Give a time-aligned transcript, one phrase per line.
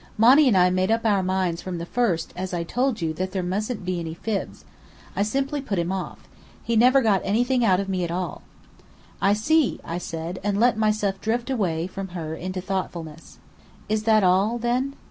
[0.17, 3.33] Monny and I made up our minds from the first, as I told you, that
[3.33, 4.65] there mustn't be any fibs.
[5.15, 6.27] I simply put him off.
[6.63, 8.41] He never got anything out of me at all."
[9.21, 13.37] "I see," I said; and let myself drift away from her into thoughtfulness.
[13.89, 14.95] "Is that all, then?"